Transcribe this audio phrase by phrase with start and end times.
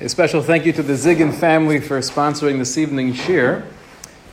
[0.00, 3.66] A special thank you to the Ziggin family for sponsoring this evening's shiur.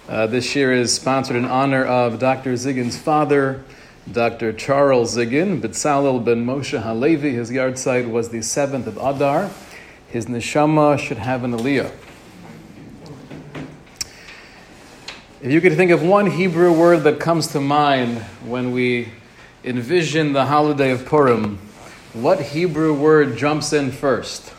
[0.08, 2.54] Uh, this shiur is sponsored in honor of Dr.
[2.54, 3.66] Ziggin's father,
[4.10, 4.54] Dr.
[4.54, 7.34] Charles Ziggin, Bitzalel ben Moshe Halevi.
[7.34, 9.50] His yahrzeit was the 7th of Adar.
[10.08, 11.92] His neshama should have an aliyah.
[15.42, 19.10] If you could think of one Hebrew word that comes to mind when we
[19.66, 21.58] envision the holiday of Purim,
[22.14, 24.54] what Hebrew word jumps in first?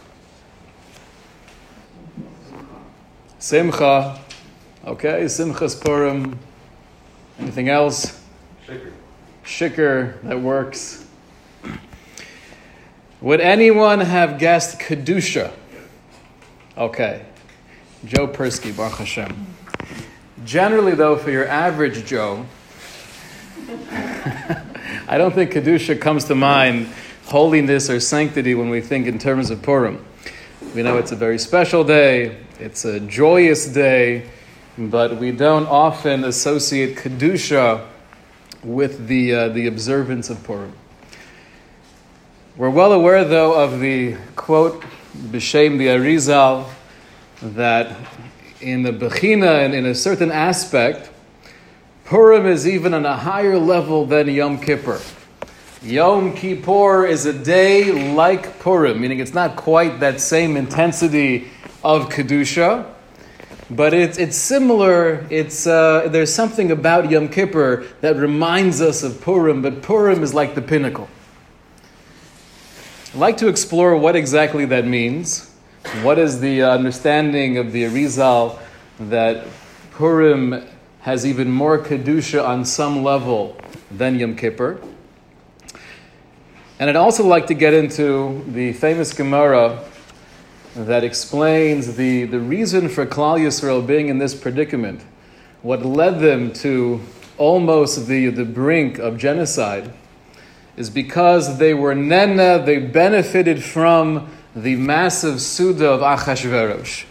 [3.38, 4.18] Simcha.
[4.84, 6.38] Okay, Simcha's Purim.
[7.38, 8.20] Anything else?
[8.66, 8.92] Shikr.
[9.44, 11.06] Shikr, that works.
[13.20, 15.52] Would anyone have guessed Kedusha?
[16.76, 17.24] Okay.
[18.04, 19.46] Joe Persky, Baruch Hashem.
[20.44, 22.46] Generally, though, for your average Joe,
[23.90, 26.89] I don't think Kedusha comes to mind
[27.26, 30.04] holiness or sanctity when we think in terms of Purim.
[30.75, 34.28] We know it's a very special day, it's a joyous day,
[34.77, 37.87] but we don't often associate Kedusha
[38.62, 40.75] with the, uh, the observance of Purim.
[42.59, 44.84] We're well aware, though, of the quote,
[45.17, 46.69] B'Shem the Arizal,
[47.41, 47.97] that
[48.61, 51.11] in the Bechina and in a certain aspect,
[52.05, 55.01] Purim is even on a higher level than Yom Kippur.
[55.83, 61.48] Yom Kippur is a day like Purim, meaning it's not quite that same intensity
[61.85, 62.85] of Kedusha,
[63.70, 65.25] but it's, it's similar.
[65.31, 70.35] It's, uh, there's something about Yom Kippur that reminds us of Purim, but Purim is
[70.35, 71.09] like the pinnacle.
[73.15, 75.55] I'd like to explore what exactly that means.
[76.03, 78.59] What is the understanding of the Arizal
[78.98, 79.47] that
[79.92, 80.67] Purim
[81.03, 83.57] has even more Kedusha on some level
[83.92, 84.81] than Yom Kippur?
[86.81, 89.84] And I'd also like to get into the famous Gemara
[90.77, 95.01] that explains the, the reason for Klal Yisrael being in this predicament,
[95.62, 97.01] what led them to
[97.37, 99.92] almost the, the brink of genocide,
[100.77, 107.07] is because they were nena, they benefited from the massive Suda of Achashverosh.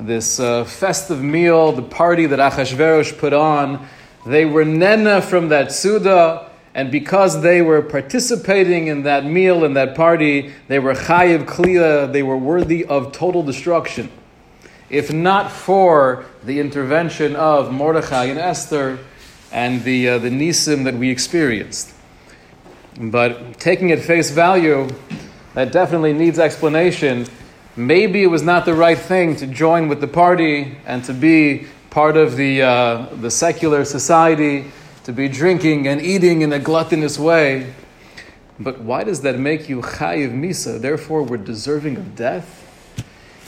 [0.00, 3.86] This uh, festive meal, the party that Achashverosh put on,
[4.26, 9.76] they were nena from that Suda, and because they were participating in that meal and
[9.76, 14.10] that party, they were chayiv kliya, they were worthy of total destruction.
[14.88, 18.98] If not for the intervention of Mordechai and Esther
[19.50, 21.94] and the, uh, the nisim that we experienced.
[22.98, 24.88] But taking at face value,
[25.54, 27.26] that definitely needs explanation.
[27.76, 31.66] Maybe it was not the right thing to join with the party and to be
[31.90, 34.70] part of the, uh, the secular society
[35.04, 37.74] to be drinking and eating in a gluttonous way.
[38.58, 40.80] But why does that make you chayiv misa?
[40.80, 42.58] Therefore, we're deserving of death.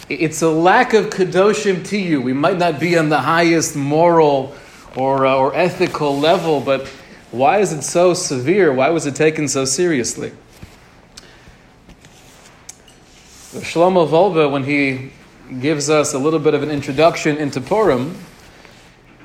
[0.08, 2.20] It's a lack of kadoshim to you.
[2.20, 4.54] We might not be on the highest moral
[4.96, 6.88] or, uh, or ethical level, but
[7.30, 8.72] why is it so severe?
[8.72, 10.32] Why was it taken so seriously?
[13.54, 15.12] Shlomo Wolbe, when he
[15.60, 18.16] gives us a little bit of an introduction into Purim,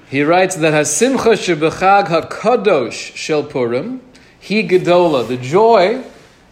[0.10, 4.02] he writes that Hasimcha shebechag hakadosh shel Purim,
[4.40, 6.04] he gedola, the joy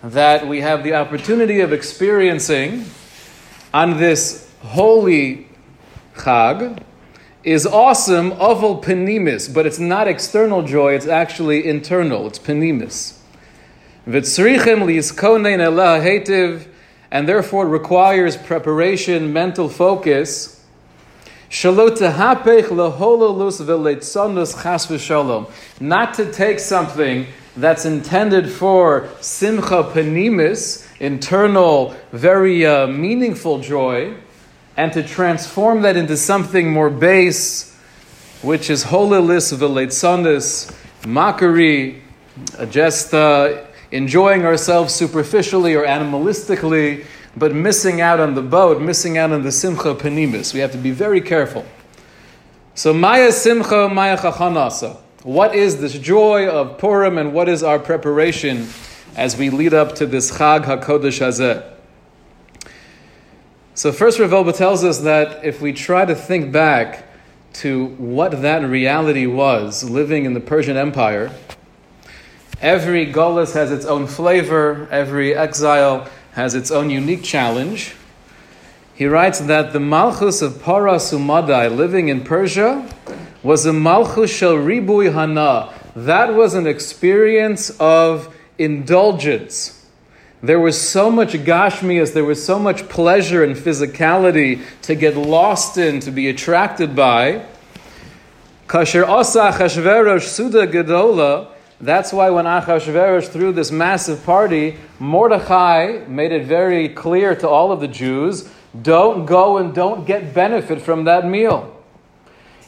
[0.04, 2.86] that we have the opportunity of experiencing
[3.74, 5.48] on this holy
[6.16, 6.84] chag
[7.44, 13.18] is awesome, oval penimis, but it's not external joy, it's actually internal, it's penimis.
[14.08, 16.68] Vitzrichem liiskonein elah hetiv,
[17.10, 20.57] and therefore requires preparation, mental focus,
[25.80, 27.26] not to take something
[27.56, 34.14] that's intended for simcha panimis, internal, very uh, meaningful joy,
[34.76, 37.76] and to transform that into something more base,
[38.42, 40.72] which is holilis v'leitzonus,
[41.08, 42.02] mockery,
[42.60, 47.06] uh, just uh, enjoying ourselves superficially or animalistically,
[47.38, 50.54] but missing out on the boat, missing out on the simcha penimis.
[50.54, 51.66] We have to be very careful.
[52.76, 54.98] So Maya simcha, Maya chachanasa.
[55.24, 58.68] What is this joy of Purim and what is our preparation
[59.16, 61.74] as we lead up to this Chag HaKodesh Hazeh?
[63.74, 67.06] So first Rav Wolbe tells us that if we try to think back
[67.54, 71.32] to what that reality was living in the Persian Empire,
[72.62, 76.08] every Golas has its own flavor, every exile
[76.38, 77.96] has its own unique challenge.
[78.94, 82.88] He writes that the Malchus of Paras Umadai living in Persia
[83.42, 85.74] was a Malchus Shel Ribui Hana.
[85.96, 89.84] That was an experience of indulgence.
[90.44, 95.80] There was so much gashmias, there was so much pleasure and physicality to get lost
[95.80, 97.48] in, to be attracted by.
[98.68, 101.48] Kasher osa Achashverosh suda gedola.
[101.80, 107.72] That's why when Achashverosh threw this massive party, Mordechai made it very clear to all
[107.72, 108.50] of the Jews,
[108.82, 111.74] don't go and don't get benefit from that meal.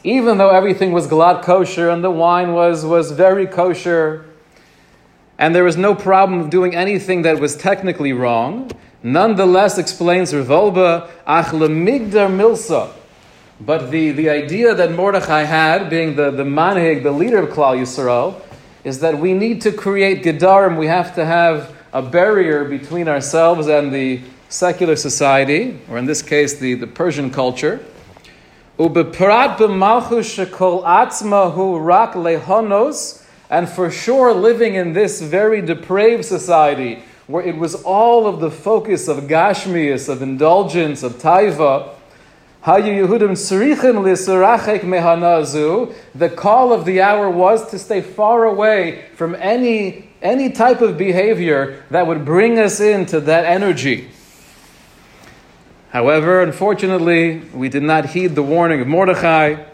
[0.04, 4.26] Even though everything was glatt kosher and the wine was, was very kosher,
[5.40, 8.70] and there was no problem of doing anything that was technically wrong.
[9.02, 12.92] Nonetheless, explains Rav Wolbe, Ach migdar milsa.
[13.60, 17.78] But the, the idea that Mordechai had, being the, the manhig, the leader of Klal
[17.78, 18.42] Yisrael,
[18.84, 23.68] is that we need to create gedarim, we have to have a barrier between ourselves
[23.68, 27.80] and the secular society, or in this case, the, the Persian culture.
[33.52, 38.50] And for sure, living in this very depraved society, where it was all of the
[38.50, 41.96] focus of gashmias, of indulgence, of taiva,
[46.14, 50.98] the call of the hour was to stay far away from any, any type of
[50.98, 54.10] behavior that would bring us into that energy.
[55.90, 59.66] However, unfortunately, we did not heed the warning of Mordechai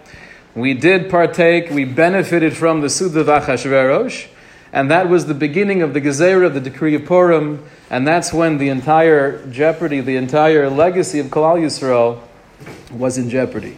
[0.55, 4.39] we did partake, we benefited from the Suda of
[4.71, 8.57] and that was the beginning of the Gezerah, the decree of Purim, and that's when
[8.57, 12.21] the entire jeopardy, the entire legacy of Klal Yisrael
[12.91, 13.77] was in jeopardy.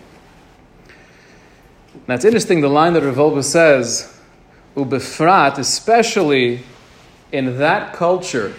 [2.08, 4.18] Now it's interesting, the line that Rav Wolbe says,
[4.76, 6.62] Ubefrat, especially
[7.32, 8.54] in that culture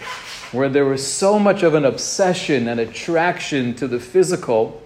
[0.53, 4.83] where there was so much of an obsession and attraction to the physical,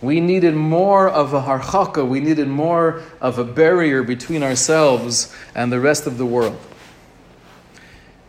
[0.00, 5.70] we needed more of a harchaka, we needed more of a barrier between ourselves and
[5.70, 6.58] the rest of the world.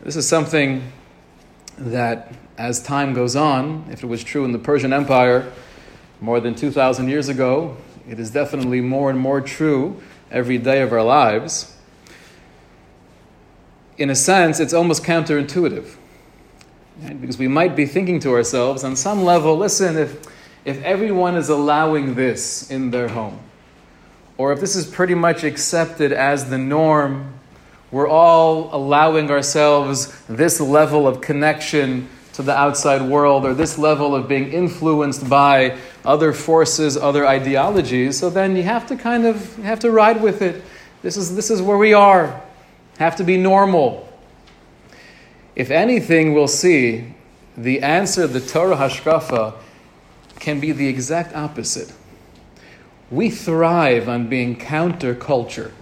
[0.02, 0.92] This is something
[1.78, 5.52] that, as time goes on, if it was true in the Persian Empire
[6.20, 7.76] more than 2,000 years ago,
[8.08, 11.76] it is definitely more and more true every day of our lives.
[13.98, 15.96] In a sense, it's almost counterintuitive.
[17.02, 17.20] Right?
[17.20, 20.26] Because we might be thinking to ourselves, on some level, listen, if
[20.66, 23.38] if everyone is allowing this in their home,
[24.36, 27.34] or if this is pretty much accepted as the norm,
[27.92, 34.12] we're all allowing ourselves this level of connection to the outside world or this level
[34.12, 39.56] of being influenced by other forces, other ideologies, so then you have to kind of
[39.56, 40.62] have to ride with it.
[41.02, 42.40] This is, this is where we are.
[42.98, 44.08] Have to be normal.
[45.56, 47.14] If anything, we'll see
[47.56, 49.54] the answer, the Torah Hashkafa,
[50.38, 51.92] can be the exact opposite.
[53.10, 55.72] We thrive on being counterculture.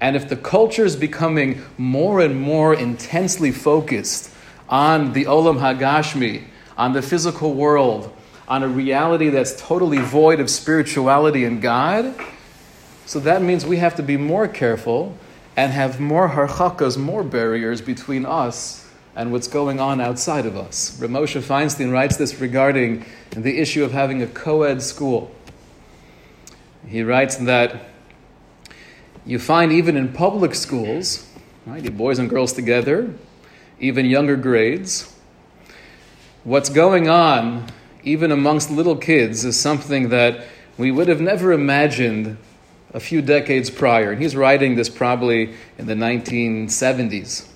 [0.00, 4.32] And if the culture is becoming more and more intensely focused
[4.68, 6.44] on the Olam Hagashmi,
[6.76, 8.14] on the physical world,
[8.50, 12.12] on a reality that's totally void of spirituality and God,
[13.06, 15.16] so that means we have to be more careful
[15.56, 21.00] and have more harchakas, more barriers between us and what's going on outside of us.
[21.00, 25.30] Rav Moshe Feinstein writes this regarding the issue of having a co ed school.
[26.88, 27.86] He writes that
[29.24, 31.28] you find even in public schools,
[31.66, 33.14] right, you boys and girls together,
[33.78, 35.14] even younger grades,
[36.42, 37.70] what's going on,
[38.02, 40.44] even amongst little kids, is something that
[40.78, 42.36] we would have never imagined
[42.92, 44.12] a few decades prior.
[44.12, 47.46] And he's writing this probably in the 1970s.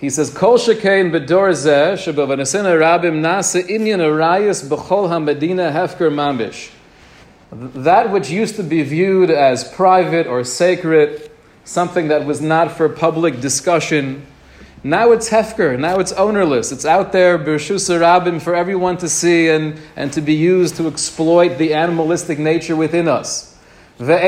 [0.00, 6.70] He says, Kol shekein bedor zeh, shebavanasina rabim nasa inyan arayas b'chol hefker mamish.
[7.50, 11.30] That which used to be viewed as private or sacred,
[11.64, 14.26] something that was not for public discussion,
[14.84, 16.70] now it's hefker, now it's ownerless.
[16.72, 20.86] It's out there, Birshus Rabim, for everyone to see and, and to be used to
[20.86, 23.56] exploit the animalistic nature within us.
[23.98, 24.22] We don't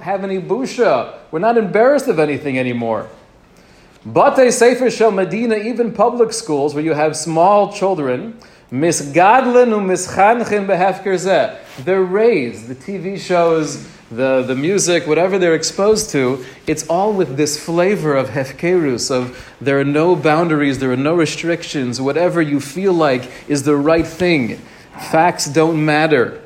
[0.00, 1.18] have any busha.
[1.30, 3.10] We're not embarrassed of anything anymore.
[4.10, 8.38] Bate Sefer Shel Medina, even public schools where you have small children,
[8.72, 16.10] misgadlen u mischanchin behefker They're raised, the TV shows, the, the music, whatever they're exposed
[16.10, 20.96] to, it's all with this flavor of hefkerus, of there are no boundaries, there are
[20.96, 24.58] no restrictions, whatever you feel like is the right thing.
[25.10, 26.42] Facts don't matter.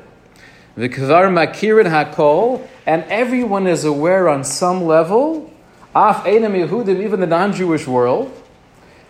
[0.75, 5.51] The kvar makirin hakol, and everyone is aware on some level
[5.93, 8.31] Af Einam Yehudim, even the non-Jewish world,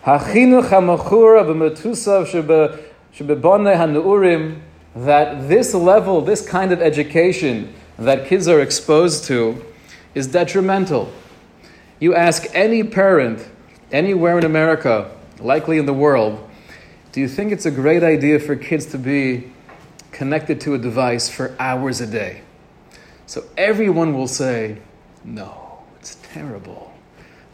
[0.04, 0.68] Hachinuch
[3.14, 4.60] HaNeurim,
[4.96, 7.72] that this level, this kind of education
[8.04, 9.64] that kids are exposed to
[10.14, 11.12] is detrimental.
[12.00, 13.48] You ask any parent
[13.90, 16.48] anywhere in America, likely in the world,
[17.12, 19.52] do you think it's a great idea for kids to be
[20.10, 22.40] connected to a device for hours a day?
[23.26, 24.78] So everyone will say,
[25.24, 26.92] no, it's terrible.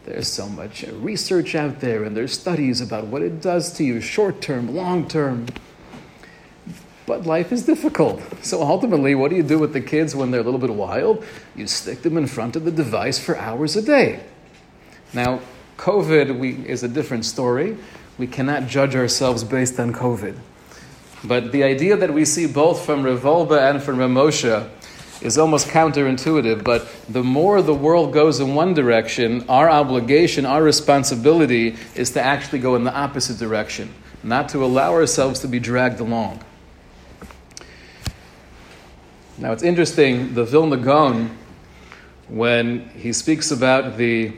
[0.04, 4.00] There's so much research out there, and there's studies about what it does to you
[4.00, 5.46] short term, long term.
[7.08, 8.20] But life is difficult.
[8.44, 11.24] So ultimately, what do you do with the kids when they're a little bit wild?
[11.56, 14.20] You stick them in front of the device for hours a day.
[15.14, 15.40] Now,
[15.78, 17.78] COVID we, is a different story.
[18.18, 20.36] We cannot judge ourselves based on COVID.
[21.24, 24.68] But the idea that we see both from Rav Wolbe and from Rav Moshe
[25.22, 26.62] is almost counterintuitive.
[26.62, 32.20] But the more the world goes in one direction, our obligation, our responsibility is to
[32.20, 36.44] actually go in the opposite direction, not to allow ourselves to be dragged along.
[39.40, 41.30] Now it's interesting, the Vilna Gaon,
[42.26, 44.32] when he speaks about the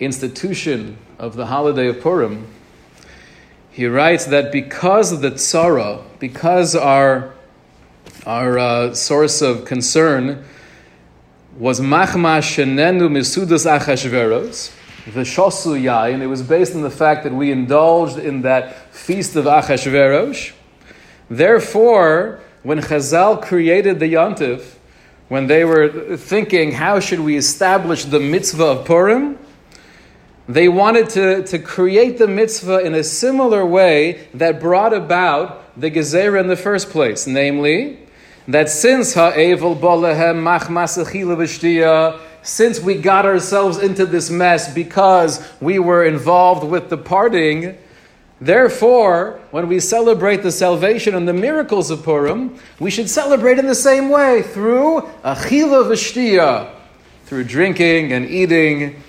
[0.00, 2.48] institution of the holiday of Purim,
[3.70, 7.32] he writes that because of the tzara, because our,
[8.26, 10.44] our uh, source of concern
[11.56, 14.74] was machma shenenu misudas achashveros,
[15.12, 19.36] the shosu yain, it was based on the fact that we indulged in that feast
[19.36, 20.52] of Achashverosh.
[21.28, 24.74] Therefore, when Chazal created the Yontif,
[25.28, 29.38] when they were thinking, how should we establish the mitzvah of Purim?
[30.48, 35.90] They wanted to, to create the mitzvah in a similar way that brought about the
[35.90, 37.98] Gezerah in the first place, namely,
[38.48, 40.98] that since ha'evel bolehem machmas
[42.42, 47.76] since we got ourselves into this mess because we were involved with the parting,
[48.44, 53.66] Therefore, when we celebrate the salvation and the miracles of Purim, we should celebrate in
[53.66, 56.70] the same way through achila v'shtiya,
[57.24, 59.02] through drinking and eating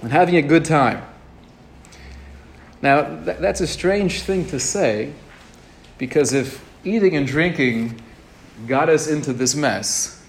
[0.00, 1.02] and having a good time.
[2.80, 5.12] Now, th- that's a strange thing to say
[5.98, 8.00] because if eating and drinking
[8.66, 10.24] got us into this mess,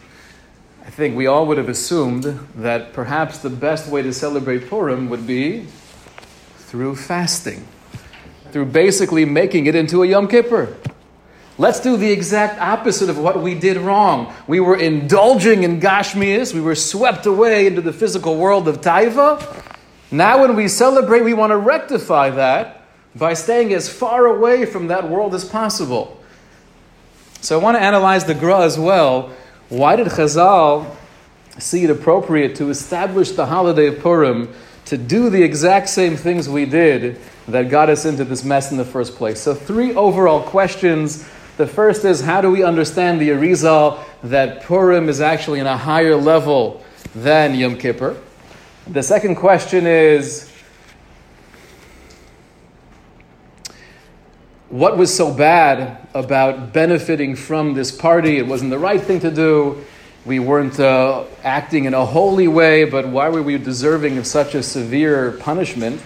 [0.85, 5.07] I think we all would have assumed that perhaps the best way to celebrate Purim
[5.07, 5.67] would be
[6.57, 7.65] through fasting
[8.53, 10.77] through basically making it into a Yom Kippur.
[11.57, 14.31] Let's do the exact opposite of what we did wrong.
[14.45, 19.65] We were indulging in Gashmias, we were swept away into the physical world of Taiva.
[20.11, 22.83] Now, when we celebrate, we want to rectify that
[23.15, 26.21] by staying as far away from that world as possible.
[27.41, 29.33] So, I want to analyze the Gra as well.
[29.69, 30.95] Why did Chazal
[31.57, 34.53] see it appropriate to establish the holiday of Purim
[34.93, 38.77] to do the exact same things we did that got us into this mess in
[38.77, 39.41] the first place.
[39.41, 41.27] So, three overall questions.
[41.57, 45.75] The first is how do we understand the Arizal that Purim is actually in a
[45.75, 46.85] higher level
[47.15, 48.21] than Yom Kippur?
[48.85, 50.51] The second question is
[54.69, 58.37] what was so bad about benefiting from this party?
[58.37, 59.83] It wasn't the right thing to do.
[60.25, 64.55] We weren't uh, acting in a holy way, but why were we deserving of such
[64.55, 66.01] a severe punishment?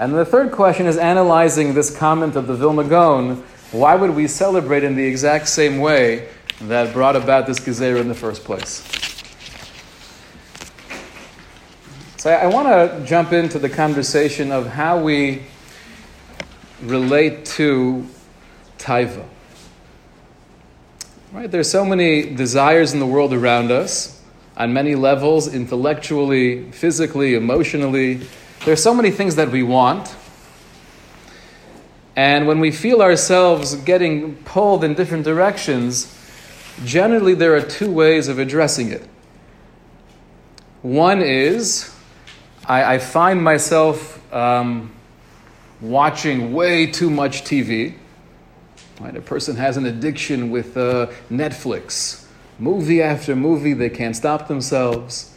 [0.00, 3.36] And the third question is analyzing this comment of the Vilna Gaon.
[3.70, 6.28] Why would we celebrate in the exact same way
[6.62, 8.82] that brought about this Gezerah in the first place?
[12.16, 15.42] So I, want to jump into the conversation of how we
[16.82, 18.04] relate to
[18.78, 19.24] Taiva.
[21.32, 21.50] Right?
[21.50, 24.22] There's so many desires in the world around us
[24.56, 28.20] on many levels, intellectually, physically, emotionally,
[28.64, 30.14] there's so many things that we want.
[32.16, 36.12] And when we feel ourselves getting pulled in different directions,
[36.84, 39.06] generally there are two ways of addressing it.
[40.82, 41.94] One is
[42.66, 44.92] I, I find myself um,
[45.80, 47.94] watching way too much TV.
[49.00, 49.16] Right?
[49.16, 52.26] A person has an addiction with uh, Netflix.
[52.58, 55.34] Movie after movie, they can't stop themselves.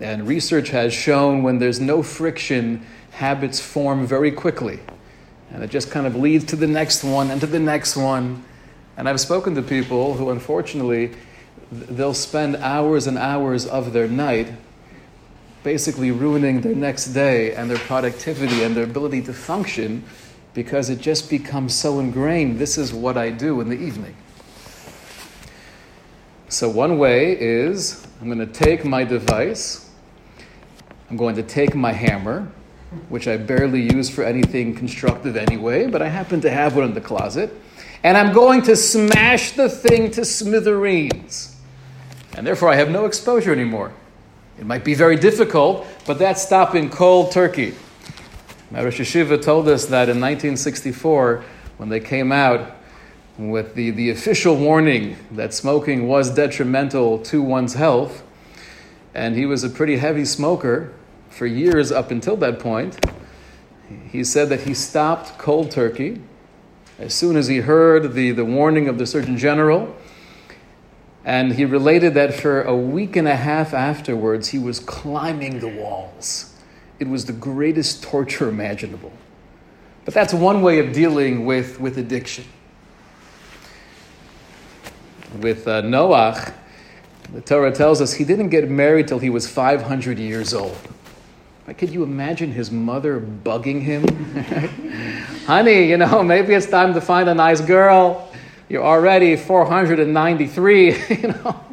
[0.00, 4.80] And research has shown when there's no friction, habits form very quickly.
[5.50, 8.42] And it just kind of leads to the next one and to the next one.
[8.96, 11.12] And I've spoken to people who, unfortunately,
[11.70, 14.48] they'll spend hours and hours of their night
[15.62, 20.02] basically ruining their next day and their productivity and their ability to function
[20.54, 22.58] because it just becomes so ingrained.
[22.58, 24.16] This is what I do in the evening.
[26.48, 29.90] So, one way is I'm going to take my device,
[31.08, 32.46] I'm going to take my hammer,
[33.08, 36.94] which I barely use for anything constructive anyway, but I happen to have one in
[36.94, 37.50] the closet,
[38.04, 41.56] and I'm going to smash the thing to smithereens.
[42.36, 43.92] And therefore, I have no exposure anymore.
[44.58, 47.74] It might be very difficult, but that's stopping cold turkey.
[48.72, 51.44] Now, Rosh told us that in 1964,
[51.76, 52.74] when they came out
[53.36, 58.22] with the, the official warning that smoking was detrimental to one's health,
[59.12, 60.90] and he was a pretty heavy smoker
[61.28, 62.98] for years up until that point,
[64.08, 66.22] he said that he stopped cold turkey
[66.98, 69.94] as soon as he heard the, the warning of the Surgeon General.
[71.26, 75.68] And he related that for a week and a half afterwards, he was climbing the
[75.68, 76.51] walls.
[77.02, 79.10] It was the greatest torture imaginable.
[80.04, 82.44] But that's one way of dealing with, with addiction.
[85.40, 86.54] With uh, Noach,
[87.32, 90.78] the Torah tells us he didn't get married till he was 500 years old.
[91.76, 94.06] Could you imagine his mother bugging him?
[95.46, 98.32] Honey, you know, maybe it's time to find a nice girl.
[98.68, 101.64] You're already 493, you know.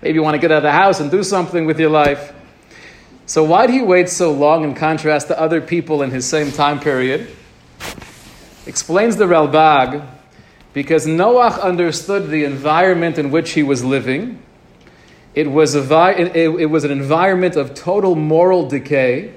[0.00, 2.32] Maybe you want to get out of the house and do something with your life.
[3.28, 6.50] So, why did he wait so long in contrast to other people in his same
[6.50, 7.28] time period?
[8.64, 10.02] Explains the Ralbag
[10.72, 14.40] because Noach understood the environment in which he was living.
[15.34, 19.34] It was, a, it was an environment of total moral decay.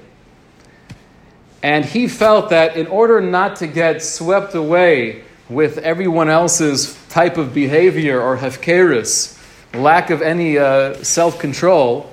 [1.62, 7.36] And he felt that in order not to get swept away with everyone else's type
[7.36, 9.38] of behavior or hefkeris,
[9.74, 12.11] lack of any uh, self control,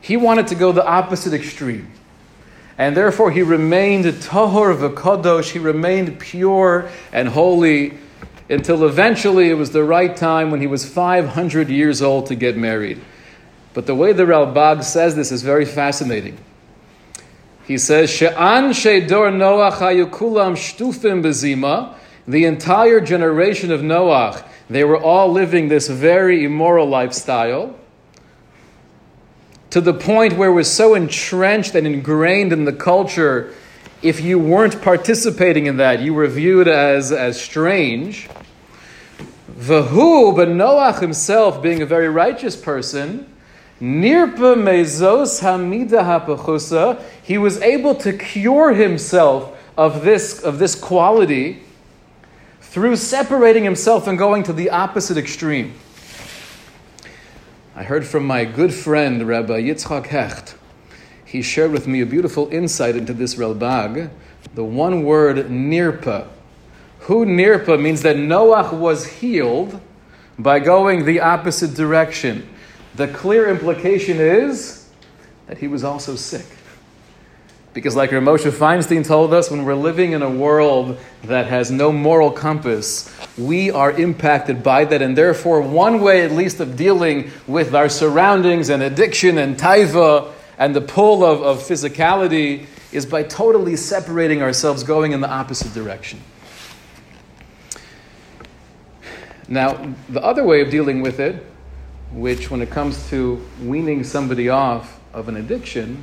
[0.00, 1.90] he wanted to go the opposite extreme.
[2.78, 7.98] And therefore, he remained tahor v'kadosh, he remained pure and holy
[8.48, 12.56] until eventually it was the right time when he was 500 years old to get
[12.56, 13.00] married.
[13.74, 16.38] But the way the Ralbag says this is very fascinating.
[17.66, 21.94] He says, She'an she'dor Noach hayukulam shtufim bezima,
[22.26, 27.76] the entire generation of Noach, they were all living this very immoral lifestyle
[29.70, 33.54] to the point where it was so entrenched and ingrained in the culture,
[34.02, 38.28] if you weren't participating in that, you were viewed as, as strange.
[39.52, 43.30] Vahu, but Noach himself, being a very righteous person,
[43.80, 47.02] Nirpa mezos hamida hapachusa.
[47.22, 51.62] He was able to cure himself of this, of this quality
[52.60, 55.74] through separating himself and going to the opposite extreme.
[57.74, 60.56] I heard from my good friend, Rabbi Yitzchak Hecht.
[61.24, 64.10] He shared with me a beautiful insight into this Ralbag.
[64.54, 66.26] The one word nirpa.
[67.00, 69.80] Who nirpa means that Noach was healed
[70.36, 72.48] by going the opposite direction.
[72.96, 74.88] The clear implication is
[75.46, 76.46] that he was also sick.
[77.72, 81.92] Because, like Moshe Feinstein told us, when we're living in a world that has no
[81.92, 85.02] moral compass, we are impacted by that.
[85.02, 90.32] And therefore, one way at least of dealing with our surroundings and addiction and taiva
[90.58, 95.72] and the pull of, of physicality is by totally separating ourselves, going in the opposite
[95.72, 96.20] direction.
[99.46, 101.46] Now, the other way of dealing with it
[102.12, 106.02] which, when it comes to weaning somebody off of an addiction,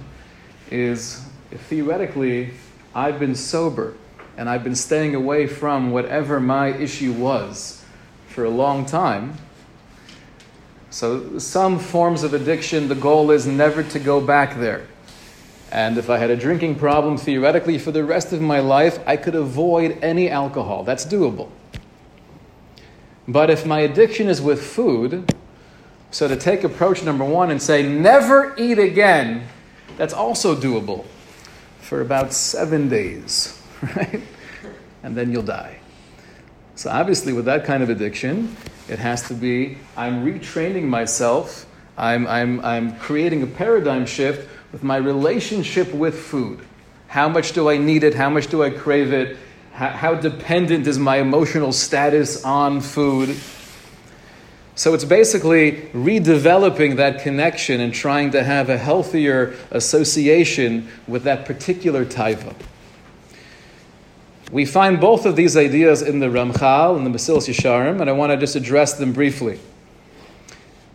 [0.71, 2.51] is theoretically
[2.93, 3.95] I've been sober
[4.37, 7.83] and I've been staying away from whatever my issue was
[8.27, 9.35] for a long time.
[10.89, 14.87] So, some forms of addiction, the goal is never to go back there.
[15.71, 19.17] And if I had a drinking problem, theoretically, for the rest of my life, I
[19.17, 20.83] could avoid any alcohol.
[20.83, 21.49] That's doable.
[23.27, 25.35] But if my addiction is with food,
[26.09, 29.45] so to take approach number one and say, never eat again,
[29.97, 31.05] that's also doable
[31.87, 33.57] for about seven days,
[33.95, 34.21] right?
[35.03, 35.79] And then you'll die.
[36.75, 38.57] So obviously, with that kind of addiction,
[38.89, 41.65] it has to be I'm retraining myself,
[41.97, 46.59] I'm, I'm, I'm creating a paradigm shift with my relationship with food.
[47.07, 48.13] How much do I need it?
[48.13, 49.37] How much do I crave it?
[49.71, 53.29] How, how dependent is my emotional status on food?
[54.77, 61.45] So it's basically redeveloping that connection and trying to have a healthier association with that
[61.47, 62.53] particular taiva.
[64.51, 68.13] We find both of these ideas in the Ramchal and the Mesilas Yesharim, and I
[68.13, 69.59] want to just address them briefly.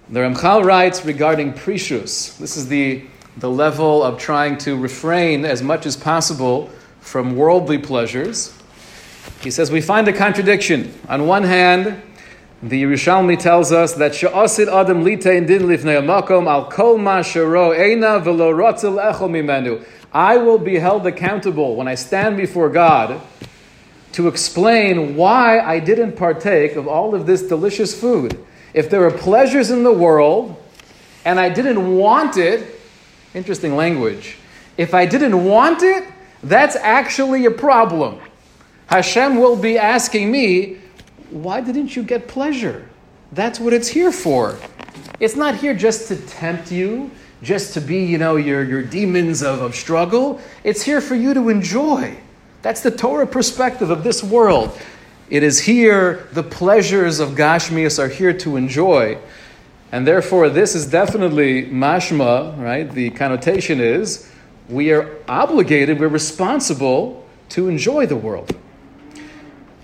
[0.09, 2.39] The Ramchal writes regarding prishus.
[2.39, 3.03] This is the,
[3.37, 8.57] the level of trying to refrain as much as possible from worldly pleasures.
[9.41, 10.97] He says we find a contradiction.
[11.09, 12.01] On one hand,
[12.63, 17.77] the Yerushalmi tells us that Sha'asid Adam Litein Din Lifnei Makom Al Kol Ma Sharo
[17.77, 19.85] Eina Velo Ratzil Echol Mimenu.
[20.13, 23.21] I will be held accountable when I stand before God
[24.13, 28.39] to explain why I didn't partake of all of this delicious food.
[28.75, 30.57] If there are pleasures in the world
[31.25, 32.81] and I didn't want it,
[33.35, 34.37] Interesting language.
[34.77, 36.05] If I didn't want it,
[36.43, 38.21] that's actually a problem.
[38.89, 40.79] Hashem will be asking me,
[41.33, 42.89] why didn't you get pleasure?
[43.33, 44.59] That's what it's here for.
[45.19, 47.11] It's not here just to tempt you,
[47.43, 50.41] just to be, you know, your, your demons of, of struggle.
[50.65, 52.17] It's here for you to enjoy.
[52.61, 54.79] That's the Torah perspective of this world.
[55.31, 59.19] It is here, the pleasures of Gashmias are here to enjoy.
[59.91, 62.91] And therefore, this is definitely mashma, right?
[62.91, 64.31] The connotation is
[64.69, 68.57] we are obligated, we're responsible to enjoy the world.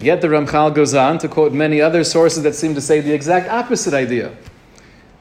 [0.01, 3.13] Yet the Ramchal goes on to quote many other sources that seem to say the
[3.13, 4.33] exact opposite idea.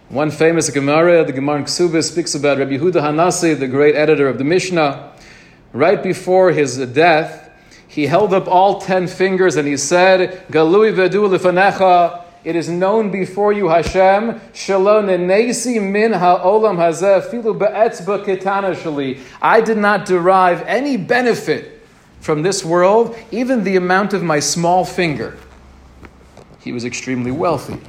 [0.09, 4.37] One famous Gemara, the Gemara Ksubah, speaks about Rabbi Yehuda Hanasi, the great editor of
[4.37, 5.13] the Mishnah.
[5.73, 7.49] Right before his death,
[7.87, 13.11] he held up all ten fingers and he said, Galui vedu lifanecha, it is known
[13.11, 19.19] before you, Hashem, shalom nenesi min ha'olam hazeh filu be'etzba ketana shali.
[19.41, 21.76] I did not derive any benefit
[22.19, 25.37] from this world, even the amount of my small finger.
[26.59, 27.79] He was extremely wealthy.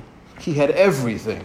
[0.40, 1.44] He had everything.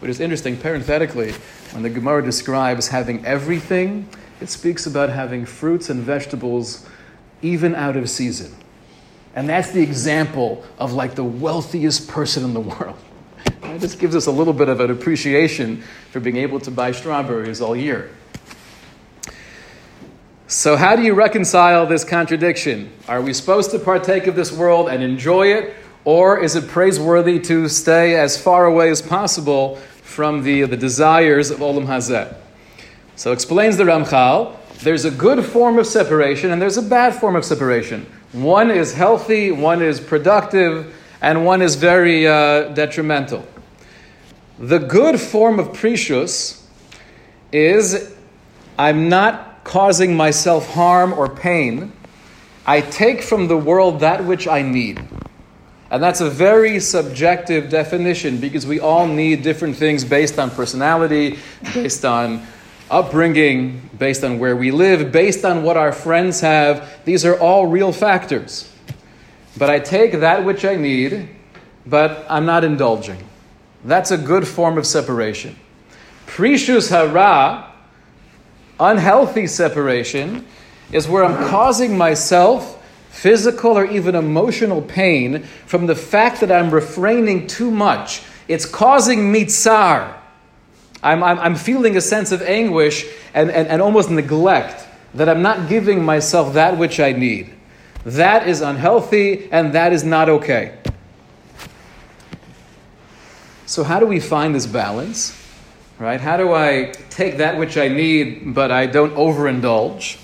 [0.00, 1.32] But it's interesting, parenthetically,
[1.72, 4.08] when the Gemara describes having everything,
[4.40, 6.86] it speaks about having fruits and vegetables
[7.42, 8.54] even out of season.
[9.34, 12.96] And that's the example of like the wealthiest person in the world.
[13.76, 17.60] This gives us a little bit of an appreciation for being able to buy strawberries
[17.60, 18.10] all year.
[20.48, 22.92] So, how do you reconcile this contradiction?
[23.08, 27.40] Are we supposed to partake of this world and enjoy it, or is it praiseworthy
[27.40, 32.32] to stay as far away as possible from the, the desires of Olam Hazeh?
[33.16, 37.34] So, explains the Ramchal there's a good form of separation and there's a bad form
[37.34, 38.06] of separation.
[38.32, 43.44] One is healthy, one is productive, and one is very uh, detrimental.
[44.60, 46.62] The good form of prishus
[47.50, 48.14] is
[48.78, 51.92] I'm not causing myself harm or pain,
[52.64, 55.02] I take from the world that which I need.
[55.90, 61.40] And that's a very subjective definition because we all need different things based on personality,
[61.74, 62.46] based on
[62.90, 66.88] upbringing, based on where we live, based on what our friends have.
[67.04, 68.72] These are all real factors.
[69.58, 71.28] But I take that which I need,
[71.86, 73.18] but I'm not indulging.
[73.84, 75.56] That's a good form of separation.
[76.26, 77.72] Prishus hara
[78.78, 80.44] Unhealthy separation
[80.92, 82.74] is where I'm causing myself
[83.08, 88.22] physical or even emotional pain from the fact that I'm refraining too much.
[88.46, 90.22] It's causing me tsar.
[91.02, 95.40] I'm, I'm, I'm feeling a sense of anguish and, and, and almost neglect that I'm
[95.40, 97.52] not giving myself that which I need.
[98.04, 100.78] That is unhealthy and that is not okay.
[103.64, 105.45] So, how do we find this balance?
[105.98, 106.20] Right?
[106.20, 110.20] How do I take that which I need, but I don't overindulge?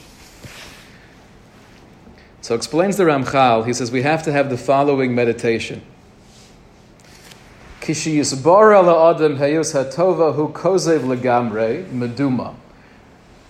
[2.43, 5.81] So explains the Ramchal, he says we have to have the following meditation.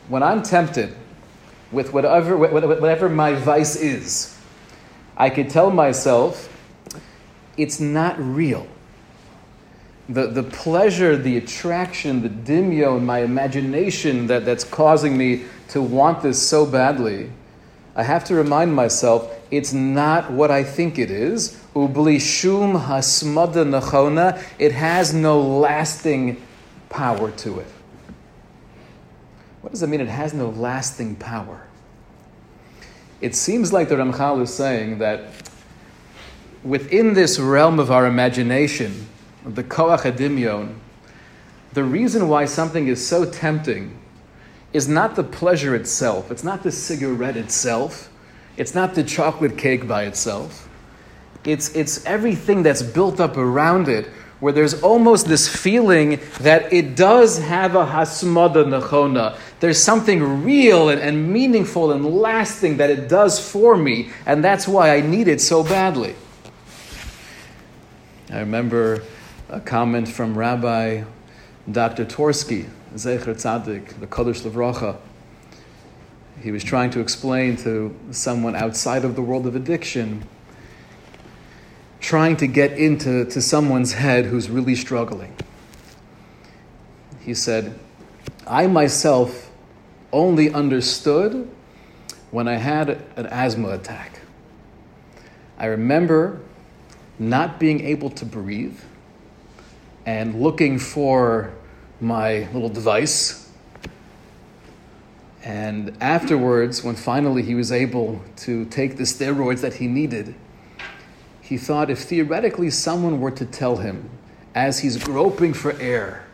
[0.08, 0.94] When I'm tempted
[1.72, 4.38] with whatever, whatever my vice is,
[5.16, 6.48] I could tell myself
[7.56, 8.66] it's not real
[10.14, 16.22] the, the pleasure, the attraction, the dimyo, my imagination that, that's causing me to want
[16.22, 17.30] this so badly,
[17.94, 21.60] I have to remind myself it's not what I think it is.
[21.74, 24.42] Ubli shum hasmada nachona.
[24.58, 26.40] It has no lasting
[26.88, 27.66] power to it.
[29.60, 30.00] What does that mean?
[30.00, 31.66] It has no lasting power.
[33.20, 35.50] It seems like the Ramchal is saying that
[36.64, 39.06] within this realm of our imagination,
[39.44, 40.74] the koach adimyon,
[41.72, 43.98] the reason why something is so tempting
[44.72, 46.30] is not the pleasure itself.
[46.30, 48.10] It's not the cigarette itself.
[48.56, 50.68] It's not the chocolate cake by itself.
[51.44, 54.06] It's, it's everything that's built up around it,
[54.40, 59.36] where there's almost this feeling that it does have a hasmada nachona.
[59.60, 64.68] There's something real and, and meaningful and lasting that it does for me, and that's
[64.68, 66.14] why I need it so badly.
[68.30, 69.02] I remember
[69.52, 71.04] a comment from Rabbi
[71.70, 72.06] Dr.
[72.06, 74.96] Twerski, Zecher Tzadik, the Kodesh Levracha.
[76.40, 80.26] He was trying to explain to someone outside of the world of addiction,
[82.00, 85.36] trying to get into to someone's head who's really struggling.
[87.20, 87.78] He said,
[88.46, 89.50] I myself
[90.14, 91.46] only understood
[92.30, 94.20] when I had an asthma attack.
[95.58, 96.40] I remember
[97.18, 98.80] not being able to breathe
[100.06, 101.52] and looking for
[102.00, 103.42] my little device
[105.44, 110.34] And afterwards, when finally he was able to take the steroids that he needed,
[111.40, 114.08] he thought if theoretically someone were to tell him,
[114.54, 116.26] as he's groping for air,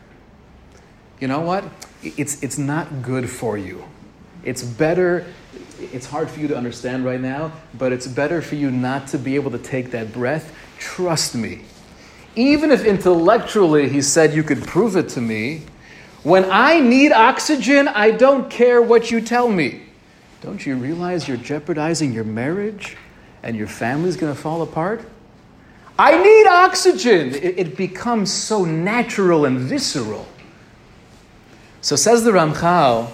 [1.21, 1.65] you know what?
[2.03, 3.85] It's, it's not good for you.
[4.45, 5.27] It's better,
[5.81, 9.19] it's hard for you to understand right now, but it's better for you not to
[9.19, 10.55] be able to take that breath.
[10.79, 11.63] Trust me.
[12.39, 15.63] Even if intellectually he said you could prove it to me,
[16.23, 19.83] when I need oxygen, I don't care what you tell me.
[20.41, 22.97] Don't you realize you're jeopardizing your marriage
[23.43, 25.05] and your family's going to fall apart?
[25.99, 27.35] I need oxygen.
[27.35, 30.29] It, it, becomes so natural and visceral.
[31.81, 33.11] So, says the Ramchal,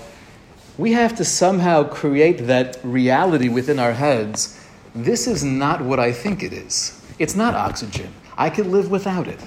[0.76, 4.60] we have to somehow create that reality within our heads.
[4.94, 7.00] This is not what I think it is.
[7.18, 8.12] It's not oxygen.
[8.36, 9.40] I can live without it.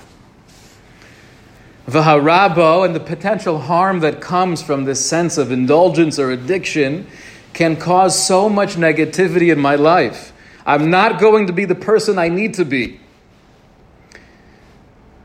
[1.88, 7.08] Vaharabo and the potential harm that comes from this sense of indulgence or addiction
[7.54, 10.34] can cause so much negativity in my life.
[10.66, 13.00] I'm not going to be the person I need to be.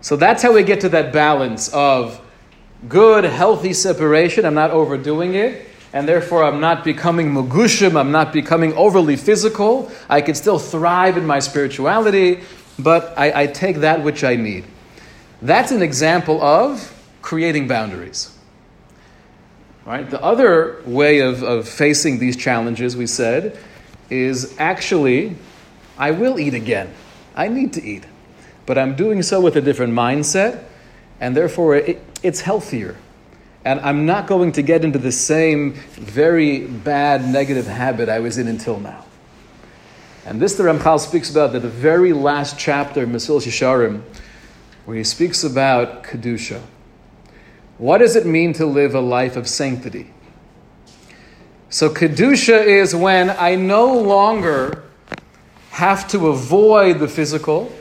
[0.01, 2.21] So that's how we get to that balance of
[2.89, 4.45] good, healthy separation.
[4.45, 5.67] I'm not overdoing it.
[5.93, 8.01] And therefore, I'm not becoming mugushim.
[8.01, 9.93] I'm not becoming overly physical.
[10.09, 12.41] I can still thrive in my spirituality,
[12.79, 14.65] but I, I take that which I need.
[15.41, 16.89] That's an example of
[17.21, 18.37] creating boundaries.
[19.85, 20.09] Right?
[20.09, 23.59] The other way of, of facing these challenges, we said,
[24.11, 25.37] is actually,
[25.99, 26.93] I will eat again.
[27.35, 28.05] I need to eat.
[28.67, 30.65] But I'm doing so with a different mindset,
[31.21, 32.97] and therefore it, it's healthier.
[33.65, 38.39] And I'm not going to get into the same very bad negative habit I was
[38.39, 39.05] in until now.
[40.25, 44.03] And this the Ramchal speaks about at the very last chapter, Mesilas Yesharim,
[44.85, 46.61] where he speaks about Kedusha.
[47.79, 50.13] What does it mean to live a life of sanctity?
[51.71, 54.85] So, Kedusha is when I no longer
[55.71, 57.73] have to avoid the physical.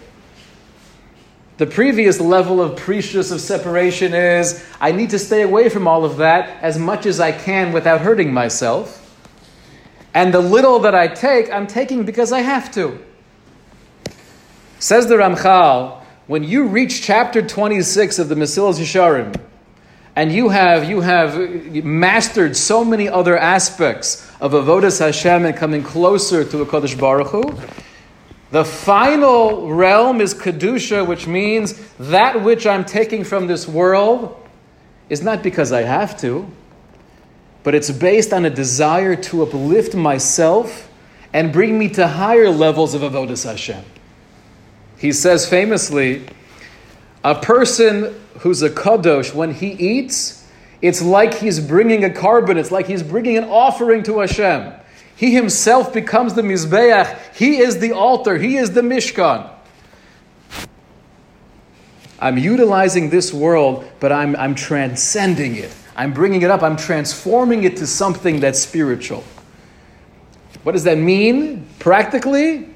[1.58, 6.06] The previous level of prishus of separation is I need to stay away from all
[6.06, 9.01] of that as much as I can without hurting myself.
[10.14, 13.00] And the little that I take, I'm taking because I have to.
[14.80, 19.40] Says the Ramchal, when you reach chapter 26 of the Mesilas Yesharim,
[20.16, 21.38] and you have, you have
[21.84, 27.28] mastered so many other aspects of Avodas Hashem and coming closer to a Kodesh Baruch
[27.28, 27.44] Hu,
[28.52, 34.38] the final realm is Kedusha, which means that which I'm taking from this world
[35.10, 36.50] is not because I have to,
[37.64, 40.90] but it's based on a desire to uplift myself
[41.34, 43.84] and bring me to higher levels of Avodas Hashem.
[44.98, 46.26] He says famously,
[47.24, 50.48] a person who's a kadosh, when he eats,
[50.82, 54.74] it's like he's bringing a korban, it's like he's bringing an offering to Hashem.
[55.16, 59.50] He himself becomes the Mizbeach, he is the altar, he is the Mishkan.
[62.20, 65.74] I'm utilizing this world, but I'm, I'm transcending it.
[65.96, 69.24] I'm bringing it up, I'm transforming it to something that's spiritual.
[70.64, 72.70] What does that mean practically?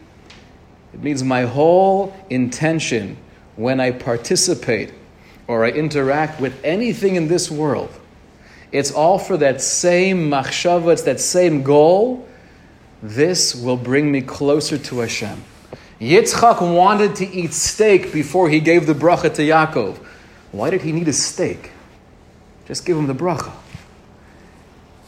[0.94, 3.18] It means my whole intention
[3.56, 4.94] when I participate
[5.48, 7.92] or I interact with anything in this world,
[8.72, 12.28] it's all for that same machshava, it's that same goal.
[13.02, 15.44] This will bring me closer to Hashem.
[16.02, 19.98] Yitzchak wanted to eat steak before he gave the bracha to Yaakov.
[20.52, 21.72] Why did he need a steak?
[22.68, 23.54] Just give him the bracha.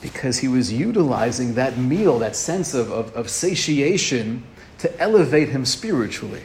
[0.02, 4.44] Because he was utilizing that meal, that sense of, of, of satiation
[4.80, 6.44] to elevate him spiritually.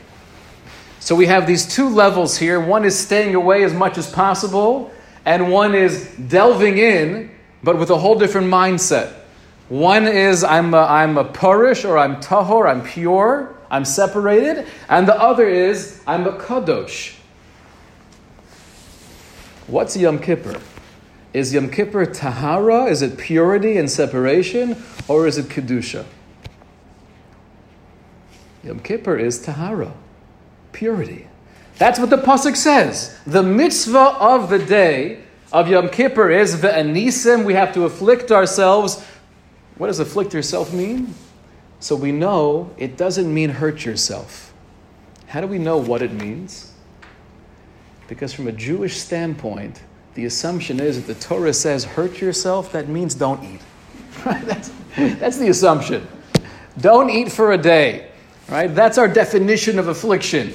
[1.00, 2.60] So we have these two levels here.
[2.60, 4.90] One is staying away as much as possible,
[5.24, 7.30] and one is delving in,
[7.62, 9.12] but with a whole different mindset.
[9.68, 15.08] One is I'm a, I'm a parush or I'm tahor, I'm pure, I'm separated, and
[15.08, 17.16] the other is I'm a kadosh.
[19.66, 20.60] What's Yom Kippur?
[21.32, 22.84] Is Yom Kippur tahara?
[22.84, 26.04] Is it purity and separation, or is it kedusha?
[28.64, 29.92] Yom Kippur is Tahara,
[30.72, 31.26] purity.
[31.78, 33.18] That's what the Pasuk says.
[33.26, 37.44] The mitzvah of the day of Yom Kippur is ve'anisim.
[37.44, 39.04] We have to afflict ourselves.
[39.78, 41.14] What does afflict yourself mean?
[41.80, 44.52] So we know it doesn't mean hurt yourself.
[45.26, 46.72] How do we know what it means?
[48.06, 49.82] Because from a Jewish standpoint,
[50.14, 53.60] the assumption is that the Torah says hurt yourself, that means don't eat.
[54.24, 56.06] that's, that's the assumption.
[56.78, 58.10] Don't eat for a day.
[58.48, 58.66] Right?
[58.66, 60.52] That's our definition of affliction.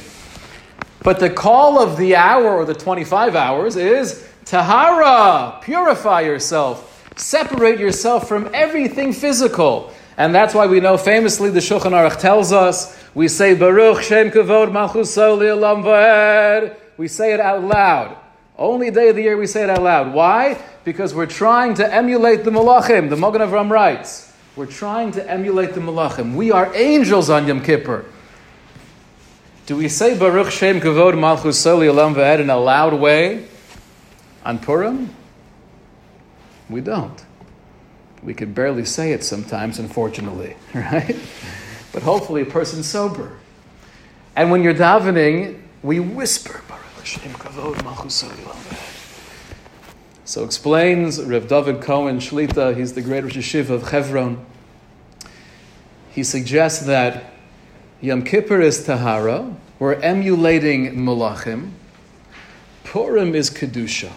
[1.03, 7.11] But the call of the hour or the 25 hours is Tahara, purify yourself.
[7.15, 9.91] Separate yourself from everything physical.
[10.17, 14.31] And that's why we know famously the Shulchan Aruch tells us, we say, Baruch Shem
[14.31, 14.71] Kavod
[15.83, 16.75] Vaed.
[16.97, 18.17] We say it out loud.
[18.57, 20.13] Only day of the year we say it out loud.
[20.13, 20.59] Why?
[20.83, 23.09] Because we're trying to emulate the Malachim.
[23.09, 26.33] The Mogan Avram writes, we're trying to emulate the Malachim.
[26.33, 28.05] We are angels on Yom Kippur.
[29.67, 33.45] Do we say Baruch Shem Kavod Malchus Soli Olam V'ed in a loud way
[34.43, 35.13] on Purim?
[36.69, 37.23] We don't.
[38.23, 41.15] We can barely say it sometimes, unfortunately, right?
[41.93, 43.37] But hopefully a person's sober.
[44.35, 46.61] And when you're davening, we whisper
[50.25, 54.45] So explains Rev David Cohen Shlita, he's the great Rosh Yeshiva of Hebron.
[56.09, 57.31] He suggests that
[58.01, 59.55] Yom Kippur is Tahara.
[59.79, 61.71] We're emulating Malachim.
[62.83, 64.11] Purim is Kedusha.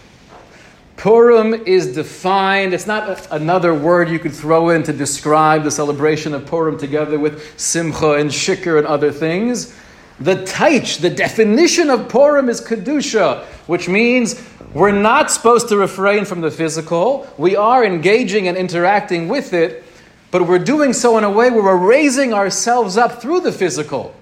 [0.97, 5.71] Purim is defined, it's not a, another word you could throw in to describe the
[5.71, 9.75] celebration of Purim together with Simcha and Shikr and other things.
[10.21, 14.41] The taich, the definition of Purim is Kedusha, which means
[14.75, 17.27] we're not supposed to refrain from the physical.
[17.39, 19.83] We are engaging and interacting with it,
[20.31, 24.15] but we're doing so in a way where we're raising ourselves up through the physical.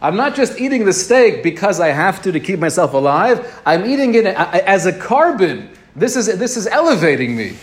[0.00, 3.60] I'm not just eating the steak because I have to to keep myself alive.
[3.66, 5.68] I'm eating it as a korban.
[5.96, 7.56] This is, this is elevating me.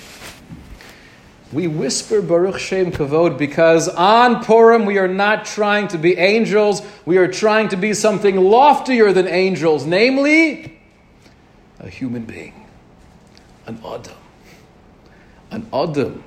[1.51, 6.83] We whisper Baruch Shem Kavod because on Purim we are not trying to be angels.
[7.05, 10.79] We are trying to be something loftier than angels, namely
[11.79, 12.67] a human being,
[13.65, 14.17] an Adam.
[15.49, 16.23] An Adam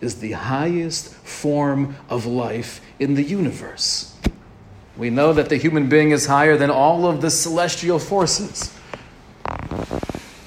[0.00, 4.14] is the highest form of life in the universe.
[4.96, 8.72] We know that the human being is higher than all of the celestial forces.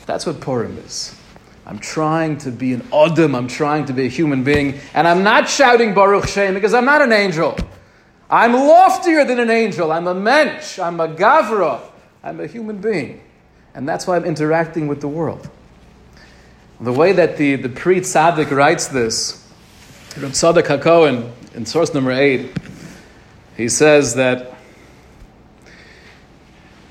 [0.06, 1.14] That's what Purim is.
[1.74, 5.24] I'm trying to be an Adam, I'm trying to be a human being, and I'm
[5.24, 7.58] not shouting Baruch Shem because I'm not an angel.
[8.30, 9.92] I'm loftier than an angel.
[9.92, 10.78] I'm a mensch.
[10.78, 11.82] I'm a gavra.
[12.24, 13.24] I'm a human being.
[13.74, 15.50] And that's why I'm interacting with the world.
[16.80, 19.44] The way that the, the Pri Tzaddik writes this,
[20.16, 22.56] Reb HaKohen, in source number 8,
[23.58, 24.53] he says that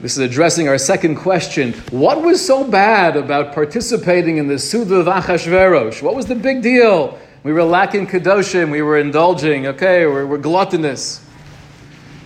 [0.02, 1.74] this is addressing our second question.
[1.92, 6.02] What was so bad about participating in the Suda of Achashverosh?
[6.02, 7.16] What was the big deal?
[7.44, 11.24] We were lacking Kedoshim, we were indulging, okay, we're, we're gluttonous.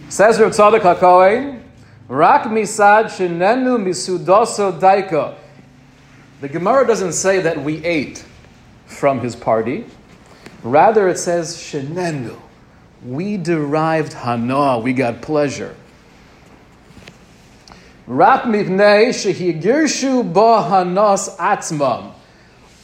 [0.08, 1.62] Says Reb Tzadok HaKohen,
[2.08, 5.34] Rak misad shenenu misudoso daika.
[6.40, 8.24] The Gemara doesn't say that we ate
[8.86, 9.84] from his party.
[10.62, 12.40] Rather, it says shenenu.
[13.04, 15.76] We derived hana, we got pleasure.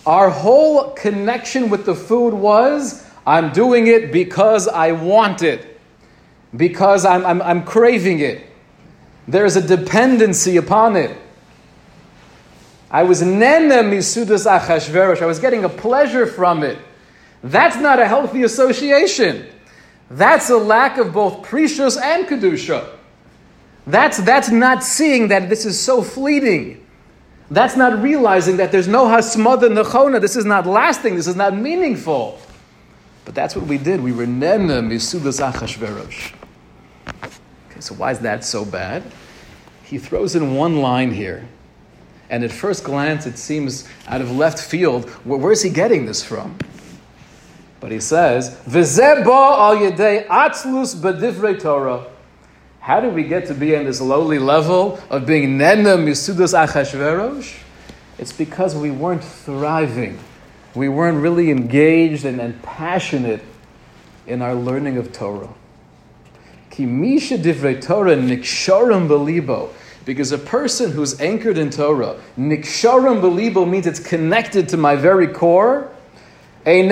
[0.04, 5.80] Our whole connection with the food was I'm doing it because I want it,
[6.56, 8.44] because I'm, I'm, I'm craving it.
[9.28, 11.16] There's a dependency upon it.
[12.90, 15.22] I was nene misudas achashverosh.
[15.22, 16.78] I was getting a pleasure from it.
[17.44, 19.46] That's not a healthy association.
[20.10, 22.98] That's a lack of both prishus and kedusha.
[23.86, 26.86] That's, that's not seeing that this is so fleeting.
[27.50, 30.20] That's not realizing that there's no hasmada nechona.
[30.20, 31.16] This is not lasting.
[31.16, 32.38] This is not meaningful.
[33.24, 34.00] But that's what we did.
[34.00, 36.32] We were nene misudas achashverosh.
[37.70, 39.02] Okay, so why is that so bad?
[39.84, 41.46] He throws in one line here.
[42.30, 45.10] And at first glance, it seems out of left field.
[45.24, 46.56] Where's he getting this from?
[47.80, 52.06] But he says, "V'zeba al yedei atzlus b'divrei Torah."
[52.82, 57.60] How did we get to be in this lowly level of being nena misudas achashverosh?
[58.18, 60.18] It's because we weren't thriving.
[60.74, 63.40] We weren't really engaged and, and passionate
[64.26, 65.50] in our learning of Torah.
[66.70, 69.70] Ki misha divrei Torah niksharim belibo.
[70.04, 75.28] Because a person who's anchored in Torah, niksharim belibo means it's connected to my very
[75.28, 75.88] core.
[76.64, 76.86] I'm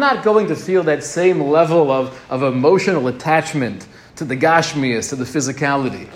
[0.00, 5.16] not going to feel that same level of, of emotional attachment to the gashmias, to
[5.16, 6.08] the physicality.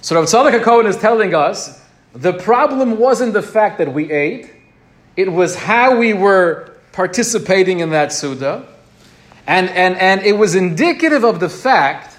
[0.00, 1.84] So Rav Tzadok HaKohen is telling us
[2.14, 4.52] the problem wasn't the fact that we ate,
[5.16, 8.66] it was how we were participating in that Suda.
[9.46, 12.16] And, and, and it was indicative of the fact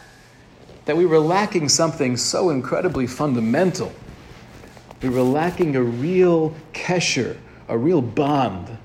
[0.85, 3.91] that we were lacking something so incredibly fundamental
[5.01, 7.37] we were lacking a real kesher,
[7.67, 8.77] a real bond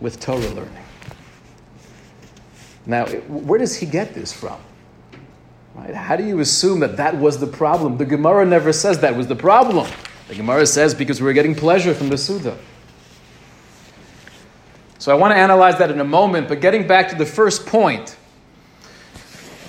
[0.00, 0.84] with Torah learning.
[2.86, 4.60] Now, where does he get this from?
[5.74, 5.94] Right?
[5.94, 7.96] How do you assume that that was the problem?
[7.96, 9.90] The Gemara never says that was the problem.
[10.28, 12.56] The Gemara says because we were getting pleasure from the Suda.
[14.98, 17.66] So I want to analyze that in a moment, but getting back to the first
[17.66, 18.16] point,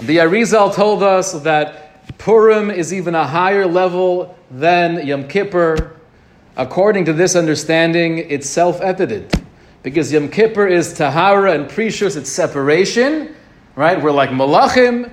[0.01, 1.84] the Arizal told us that
[2.17, 5.95] Purim is even a higher level than Yom Kippur.
[6.57, 9.33] According to this understanding, it's self evident.
[9.83, 13.35] Because Yom Kippur is Tahara and Prishus, it's separation,
[13.75, 14.01] right?
[14.01, 15.11] We're like Malachim.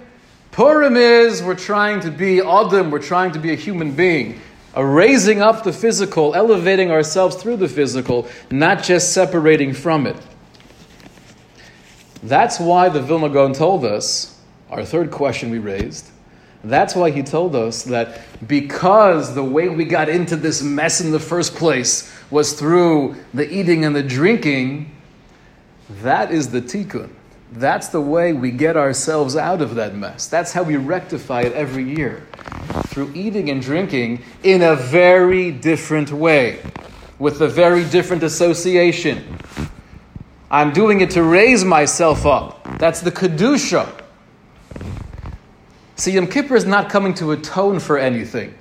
[0.53, 4.41] Purim is we're trying to be Adam, we're trying to be a human being.
[4.75, 10.17] A raising up the physical, elevating ourselves through the physical, not just separating from it.
[12.23, 14.41] That's why the Vilna Gaon told us,
[14.71, 16.11] our third question we raised,
[16.65, 21.11] that's why he told us that because the way we got into this mess in
[21.11, 24.95] the first place was through the eating and the drinking,
[26.03, 27.11] that is the tikkun.
[27.53, 30.29] That's the way we get ourselves out of that mess.
[30.29, 32.27] That's how we rectify it every year.
[32.87, 36.61] Through eating and drinking in a very different way,
[37.19, 39.39] with a very different association.
[40.51, 42.79] I'm doing it to raise myself up.
[42.79, 44.02] That's the Kedusha.
[45.97, 48.55] See, Yom Kippur is not coming to atone for anything.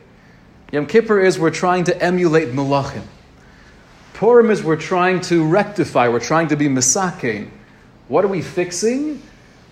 [0.72, 3.04] Yom Kippur is we're trying to emulate Malachim.
[4.14, 7.50] Purim is we're trying to rectify, we're trying to be Misakein.
[8.08, 9.22] What are we fixing?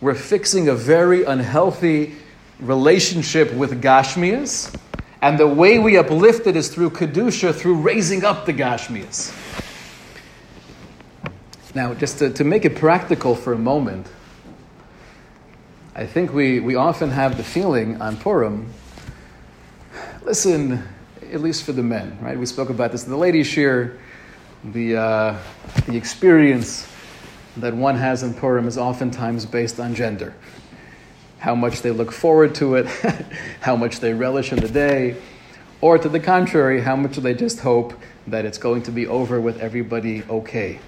[0.01, 2.15] We're fixing a very unhealthy
[2.59, 4.73] relationship with Gashmias.
[5.21, 9.35] And the way we uplift it is through Kedusha, through raising up the Gashmias.
[11.75, 14.07] Now, just to, to make it practical for a moment,
[15.99, 18.71] I think we, we often have the feeling on Purim,
[20.23, 20.81] listen,
[21.29, 22.39] at least for the men, right?
[22.39, 23.97] We spoke about this in the ladies' shiur.
[24.63, 25.37] The, uh,
[25.87, 26.87] the experience
[27.57, 30.33] that one has in Purim is oftentimes based on gender.
[31.39, 32.85] How much they look forward to it,
[33.59, 35.17] how much they relish in the day,
[35.81, 37.93] or to the contrary, how much they just hope
[38.25, 40.79] that it's going to be over with everybody okay.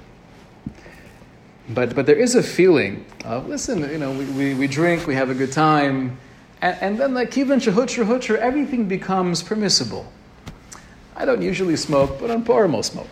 [1.74, 5.16] But, but there is a feeling of, listen, you know, we, we, we drink, we
[5.16, 6.18] have a good time,
[6.62, 10.12] and, and then like kivan shahutcher hutcher, everything becomes permissible.
[11.16, 13.10] I don't usually smoke, but on Purim I'll smoke.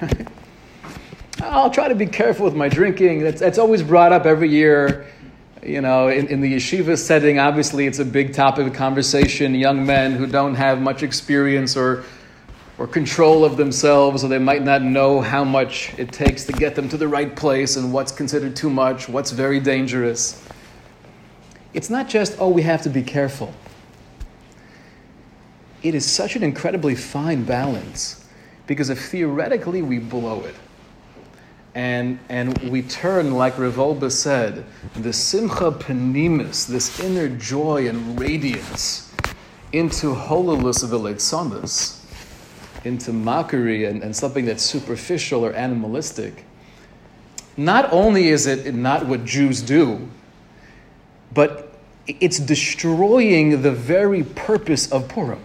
[1.42, 3.22] I'll try to be careful with my drinking.
[3.22, 5.06] It's, it's always brought up every year.
[5.62, 9.54] You know, in, in the yeshiva setting, obviously it's a big topic of conversation.
[9.54, 12.04] Young men who don't have much experience or
[12.78, 16.76] or control of themselves, or they might not know how much it takes to get
[16.76, 20.42] them to the right place and what's considered too much, what's very dangerous.
[21.74, 23.52] It's not just, oh, we have to be careful.
[25.82, 28.24] It is such an incredibly fine balance
[28.66, 30.54] because if theoretically we blow it
[31.74, 34.64] and, and we turn, like Rav Wolbe said,
[34.94, 39.12] the simcha penimis, this inner joy and radiance,
[39.72, 41.97] into hololus the
[42.84, 46.44] into mockery and, and something that's superficial or animalistic,
[47.56, 50.08] not only is it not what Jews do,
[51.34, 51.72] but
[52.06, 55.42] it's destroying the very purpose of Purim.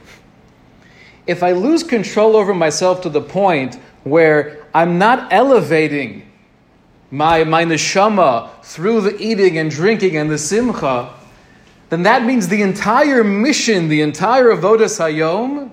[1.26, 6.30] If I lose control over myself to the point where I'm not elevating
[7.12, 11.14] my, my neshama through the eating and drinking and the simcha,
[11.90, 15.72] then that means the entire mission, the entire avodas hayom,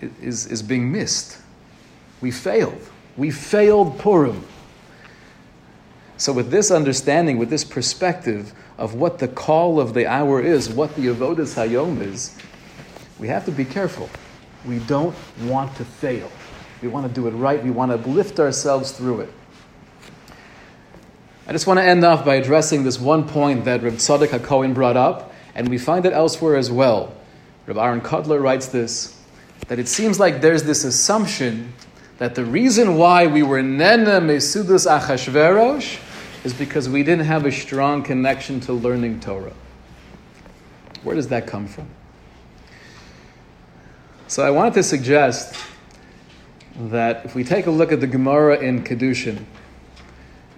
[0.00, 1.38] is, is being missed.
[2.20, 2.80] We failed.
[3.16, 4.44] We failed Purim.
[6.16, 10.68] So, with this understanding, with this perspective of what the call of the hour is,
[10.68, 12.36] what the avodas hayom is,
[13.18, 14.10] we have to be careful.
[14.66, 16.30] We don't want to fail.
[16.82, 17.62] We want to do it right.
[17.62, 19.32] We want to lift ourselves through it.
[21.46, 24.74] I just want to end off by addressing this one point that Reb Tzadok HaKohen
[24.74, 27.14] brought up, and we find it elsewhere as well.
[27.66, 29.17] Reb Aaron Kotler writes this
[29.66, 31.72] that it seems like there's this assumption
[32.18, 36.00] that the reason why we were Nena Mesudus Achashverosh
[36.44, 39.52] is because we didn't have a strong connection to learning Torah.
[41.02, 41.88] Where does that come from?
[44.26, 45.54] So I wanted to suggest
[46.76, 49.44] that if we take a look at the Gemara in Kedushin,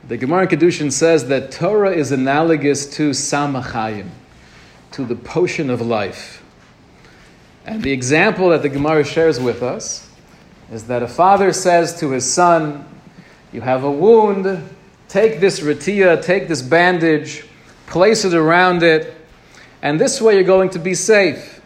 [0.09, 4.09] the Gemara in Kedushin says that Torah is analogous to Samachayim,
[4.93, 6.40] to the potion of life.
[7.67, 10.09] And the example that the Gemara shares with us
[10.73, 12.87] is that a father says to his son,
[13.53, 14.69] You have a wound,
[15.09, 17.45] take this ratia, take this bandage,
[17.87, 19.15] place it around it,
[19.83, 21.61] and this way you're going to be safe.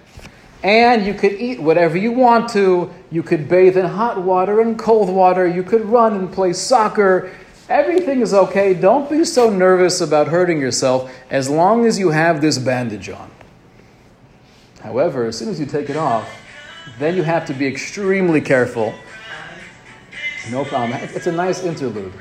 [0.63, 2.91] And you could eat whatever you want to.
[3.11, 5.47] You could bathe in hot water and cold water.
[5.47, 7.31] You could run and play soccer.
[7.69, 8.73] Everything is okay.
[8.73, 13.31] Don't be so nervous about hurting yourself as long as you have this bandage on.
[14.85, 16.31] However, as soon as you take it off,
[16.99, 18.95] then you have to be extremely careful.
[20.51, 21.01] No problem.
[21.03, 22.13] It's a nice interlude.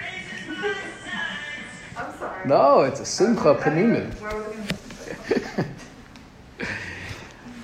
[1.97, 2.47] I'm sorry.
[2.47, 4.15] No, it's a simcha penimis.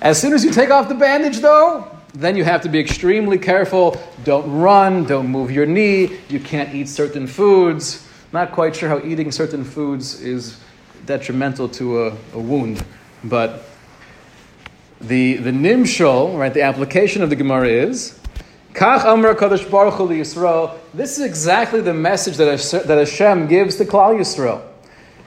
[0.02, 3.38] As soon as you take off the bandage, though, then you have to be extremely
[3.38, 3.98] careful.
[4.24, 8.06] Don't run, don't move your knee, you can't eat certain foods.
[8.32, 10.58] Not quite sure how eating certain foods is
[11.06, 12.84] detrimental to a, a wound,
[13.24, 13.64] but
[15.00, 18.18] the, the nimshol, right, the application of the Gemara is,
[18.74, 20.78] Kach Amr Kadosh Baruch Hu Yisrael.
[20.94, 24.62] This is exactly the message that Hashem, that Hashem gives to Klal Yisrael.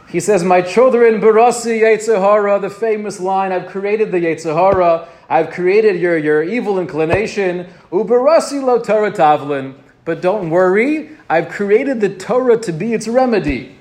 [0.09, 5.07] He says, My children, Barasi Yetzer Hara, the famous line, I've created the Yetzer Hara,
[5.27, 9.75] I've created your, your evil inclination, Ubarasi lo Torah tavlin.
[10.05, 13.75] But don't worry, I've created the Torah to be its remedy.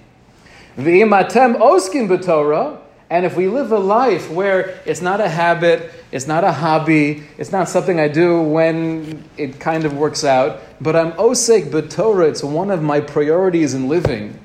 [0.77, 2.81] V'imatem oskin b'Torah,
[3.13, 7.23] and if we live a life where it's not a habit, it's not a hobby,
[7.37, 12.31] it's not something I do when it kind of works out, but I'm osek b'Torah,
[12.31, 14.41] it's one of my priorities in living,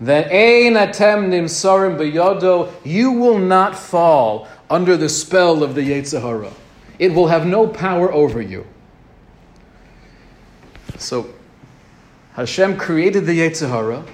[0.00, 6.22] then ein atem nimsarim b'yodo, you will not fall under the spell of the Yetzer
[6.22, 6.52] Hara.
[7.00, 8.64] It will have no power over you.
[10.98, 11.34] So,
[12.34, 14.04] Hashem created the Yetzer Hara.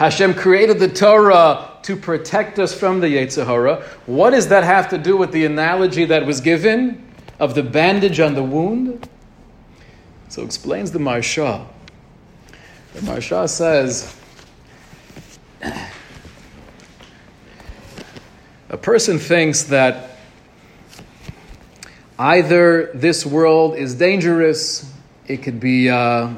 [0.00, 3.84] Hashem created the Torah to protect us from the Yetzer Hara.
[4.06, 7.06] What does that have to do with the analogy that was given
[7.38, 9.06] of the bandage on the wound?
[10.30, 11.66] So explains the Maharsha.
[12.94, 14.16] The Maharsha says,
[18.70, 20.16] a person thinks that
[22.18, 24.90] either this world is dangerous,
[25.26, 26.32] it could be uh,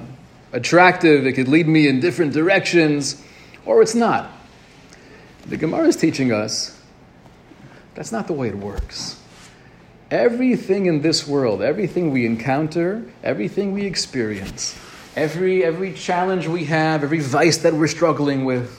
[0.52, 3.22] attractive, it could lead me in different directions,
[3.64, 4.30] or it's not.
[5.46, 6.78] The Gemara is teaching us
[7.94, 9.20] that's not the way it works.
[10.10, 14.78] Everything in this world, everything we encounter, everything we experience,
[15.16, 18.78] every, every challenge we have, every vice that we're struggling with,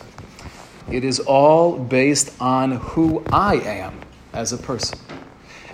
[0.91, 3.99] it is all based on who I am
[4.33, 4.99] as a person.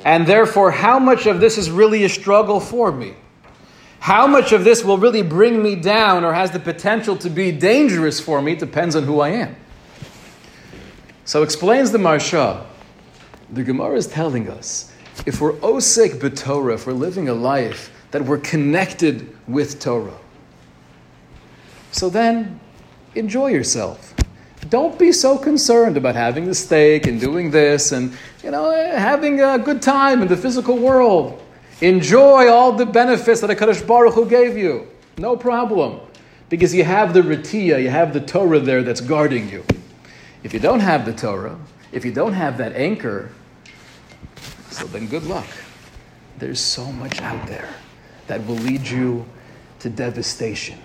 [0.05, 3.15] And therefore, how much of this is really a struggle for me?
[3.99, 7.51] How much of this will really bring me down or has the potential to be
[7.51, 9.55] dangerous for me depends on who I am.
[11.25, 12.65] So explains the Maharsha.
[13.51, 14.91] The Gemara is telling us
[15.25, 20.17] if we're osek b'Torah, if we're living a life that we're connected with Torah,
[21.91, 22.59] so then
[23.15, 24.13] enjoy yourself.
[24.69, 29.41] Don't be so concerned about having the steak and doing this and you know having
[29.41, 31.41] a good time in the physical world.
[31.81, 34.87] Enjoy all the benefits that HaKadosh Baruch Hu gave you.
[35.17, 36.01] No problem.
[36.49, 39.63] Because you have the Ratiya, you have the Torah there that's guarding you.
[40.43, 41.57] If you don't have the Torah,
[41.91, 43.29] if you don't have that anchor,
[44.69, 45.47] so then good luck.
[46.37, 47.69] There's so much out there
[48.27, 49.25] that will lead you
[49.79, 50.77] to devastation.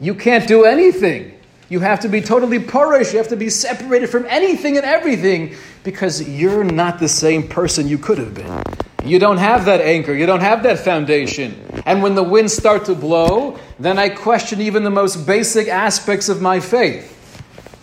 [0.00, 1.34] You can't do anything.
[1.68, 3.12] You have to be totally parush.
[3.12, 7.88] You have to be separated from anything and everything because you're not the same person
[7.88, 8.62] you could have been.
[9.04, 10.12] You don't have that anchor.
[10.12, 11.64] You don't have that foundation.
[11.86, 16.28] And when the winds start to blow, then I question even the most basic aspects
[16.28, 17.14] of my faith.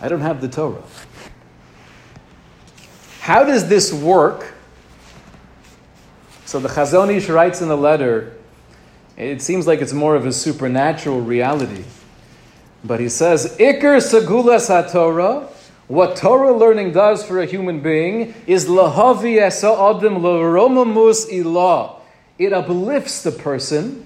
[0.01, 0.84] I don't have the Torah.
[3.22, 4.53] How does this work?
[6.45, 8.38] So the Chazon Ish writes in the letter,
[9.18, 11.86] it seems like it's more of a supernatural reality.
[12.84, 15.49] But he says, Iker Segulas HaTorah,
[15.88, 21.99] what Torah learning does for a human being is lahavi adam l'romamus ilah.
[22.39, 24.05] It uplifts the person,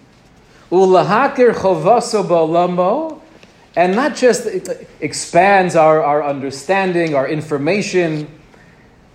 [0.71, 3.21] ulahakir chovaso ba'olamo,
[3.77, 4.45] and not just
[4.99, 8.27] expands our, our understanding, our information,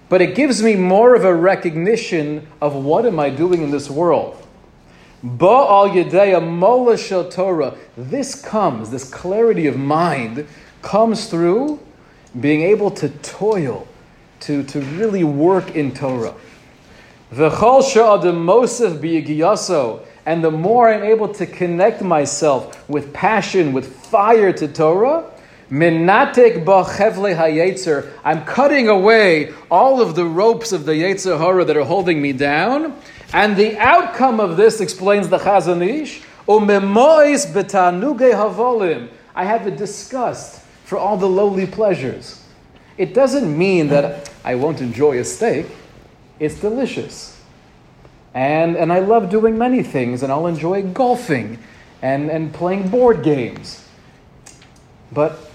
[0.09, 3.91] but it gives me more of a recognition of what am I doing in this
[3.91, 4.41] world.
[5.23, 7.77] Ba'al Yedeya Mola Shel Torah.
[7.97, 10.47] This comes, this clarity of mind
[10.83, 11.81] comes through
[12.41, 13.87] being able to toil,
[14.41, 16.35] to, to really work in Torah.
[20.27, 25.31] And the more I'm able to connect myself with passion, with fire to Torah.
[28.25, 32.97] I'm cutting away all of the ropes of the Yetzer that are holding me down.
[33.33, 36.23] And the outcome of this explains the Chazon Ish.
[39.37, 40.64] I have a disgust
[40.95, 42.41] for all the lowly pleasures.
[42.99, 45.67] It doesn't mean that I won't enjoy a steak.
[46.39, 47.37] It's delicious.
[48.33, 51.59] And, and I love doing many things, and I'll enjoy golfing
[52.01, 53.85] and, and playing board games.
[55.11, 55.51] But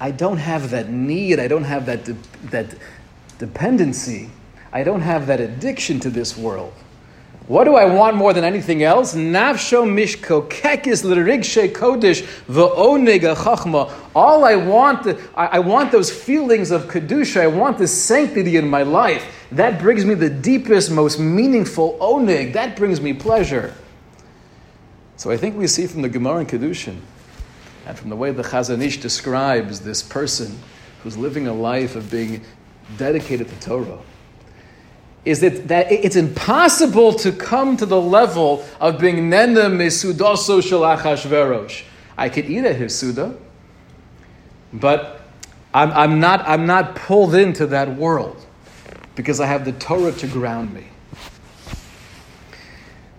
[0.00, 2.16] I don't have that need, I don't have that, de-
[2.50, 2.74] that
[3.38, 4.28] dependency,
[4.72, 6.72] I don't have that addiction to this world.
[7.48, 9.14] What do I want more than anything else?
[9.14, 13.90] Nafsho mishko kekis l'rigshe kodesh v'onig chachma.
[14.14, 17.40] All I want, I, I want those feelings of kedusha.
[17.40, 19.24] I want the sanctity in my life.
[19.50, 22.52] That brings me the deepest, most meaningful onig.
[22.52, 23.74] That brings me pleasure.
[25.16, 27.00] So I think we see from the Gemara and Kedushin,
[27.86, 30.58] and from the way the Chazon Ish describes this person
[31.02, 32.44] who's living a life of being
[32.98, 33.98] dedicated to Torah
[35.24, 40.80] is that, that it's impossible to come to the level of being nena mesudaso shel
[40.80, 41.82] Achashverosh.
[42.16, 43.36] I could eat at his suda,
[44.72, 45.20] but
[45.74, 48.44] I'm, I'm, not, I'm not pulled into that world
[49.14, 50.84] because I have the Torah to ground me.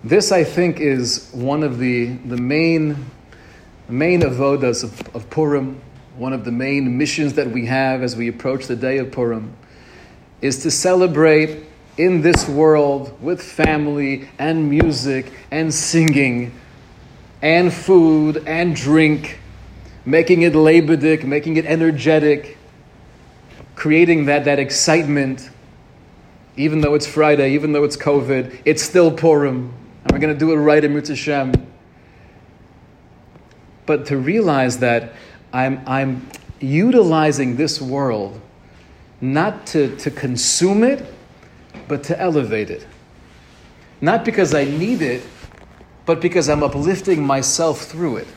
[0.03, 3.05] This, I think, is one of the, the main,
[3.89, 5.81] main avodas of, of Purim,
[6.15, 9.53] one of the main missions that we have as we approach the day of Purim,
[10.41, 11.65] is to celebrate
[11.99, 16.49] in this world with family and music and singing
[17.41, 19.37] and food and drink,
[20.05, 22.57] making it labidic, making it energetic,
[23.75, 25.49] creating that, that excitement.
[26.55, 29.73] Even though it's Friday, even though it's COVID, it's still Purim,
[30.03, 31.51] and we're going to do it right in Mitzvah
[33.85, 35.11] But to realize that
[35.51, 36.29] I'm, I'm
[36.61, 38.39] utilizing this world
[39.19, 41.05] not to, to consume it,
[41.89, 42.87] but to elevate it.
[43.99, 45.23] Not because I need it,
[46.05, 48.27] but because I'm uplifting myself through it.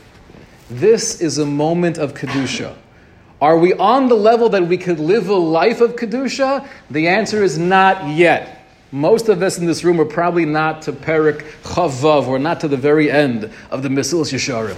[0.69, 2.75] This is a moment of Kedusha.
[3.39, 6.67] Are we on the level that we could live a life of Kedusha?
[6.89, 8.65] The answer is not yet.
[8.91, 12.67] Most of us in this room are probably not to Perik Chavav, or not to
[12.67, 14.77] the very end of the Mesilas Yesharim.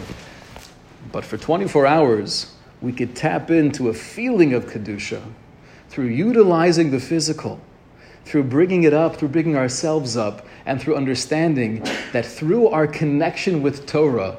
[1.12, 5.22] But for 24 hours, we could tap into a feeling of Kedusha
[5.90, 7.60] through utilizing the physical
[8.26, 13.62] through bringing it up, through bringing ourselves up, and through understanding that through our connection
[13.62, 14.38] with Torah,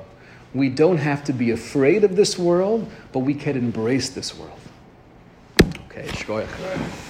[0.54, 4.58] we don't have to be afraid of this world, but we can embrace this world.
[5.86, 7.05] Okay, shkoyach.